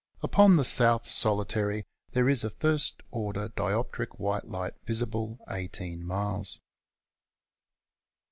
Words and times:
Upon 0.23 0.55
the 0.55 0.65
South 0.65 1.07
Solitary 1.07 1.85
there 2.13 2.27
is 2.27 2.43
a 2.43 2.49
first 2.49 3.03
order 3.11 3.49
dioptric 3.49 4.17
white 4.19 4.45
light 4.47 4.73
visible 4.83 5.37
IS 5.47 5.99
miles. 5.99 6.59